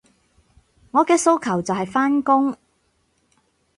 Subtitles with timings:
[0.89, 2.57] 我嘅訴求就係返工